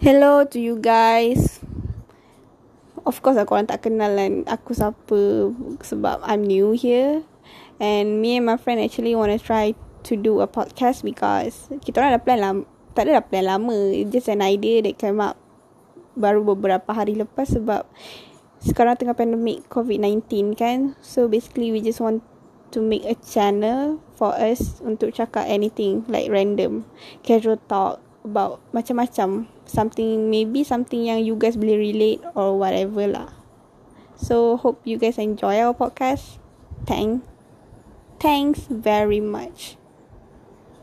Hello 0.00 0.48
to 0.48 0.56
you 0.56 0.80
guys. 0.80 1.60
Of 3.04 3.20
course 3.20 3.36
aku 3.36 3.52
orang 3.52 3.68
tak 3.68 3.84
kenal 3.84 4.16
kan 4.16 4.48
aku 4.48 4.72
siapa 4.72 5.52
sebab 5.84 6.24
I'm 6.24 6.40
new 6.40 6.72
here. 6.72 7.20
And 7.76 8.24
me 8.24 8.40
and 8.40 8.48
my 8.48 8.56
friend 8.56 8.80
actually 8.80 9.12
want 9.12 9.28
to 9.28 9.36
try 9.36 9.76
to 10.08 10.12
do 10.16 10.40
a 10.40 10.48
podcast 10.48 11.04
because 11.04 11.68
kita 11.84 12.00
orang 12.00 12.16
dah 12.16 12.24
plan 12.24 12.40
lama. 12.40 12.62
Tak 12.96 13.12
ada 13.12 13.20
plan 13.20 13.44
lama. 13.44 13.76
It's 13.92 14.08
just 14.08 14.32
an 14.32 14.40
idea 14.40 14.80
that 14.88 14.96
came 14.96 15.20
up 15.20 15.36
baru 16.16 16.48
beberapa 16.48 16.96
hari 16.96 17.20
lepas 17.20 17.52
sebab 17.52 17.84
sekarang 18.64 18.96
tengah 18.96 19.12
pandemic 19.12 19.68
COVID-19 19.68 20.56
kan. 20.56 20.96
So 21.04 21.28
basically 21.28 21.76
we 21.76 21.84
just 21.84 22.00
want 22.00 22.24
to 22.72 22.80
make 22.80 23.04
a 23.04 23.20
channel 23.20 24.00
for 24.16 24.32
us 24.32 24.80
untuk 24.80 25.12
cakap 25.12 25.44
anything 25.44 26.08
like 26.08 26.32
random 26.32 26.88
casual 27.20 27.60
talk 27.68 28.00
about 28.24 28.60
macam-macam. 28.74 29.48
Something 29.64 30.28
maybe 30.28 30.66
something 30.66 31.06
yang 31.06 31.22
you 31.22 31.38
guys 31.38 31.56
boleh 31.56 31.78
relate 31.78 32.20
or 32.34 32.58
whatever 32.58 33.06
lah. 33.06 33.30
So 34.18 34.60
hope 34.60 34.84
you 34.84 35.00
guys 35.00 35.16
enjoy 35.16 35.60
our 35.60 35.72
podcast. 35.72 36.42
Thank 36.84 37.24
thanks 38.20 38.68
very 38.68 39.18
much 39.18 39.80